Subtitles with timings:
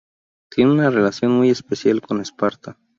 [0.49, 2.75] Tiene una relación muy especial con Esparta.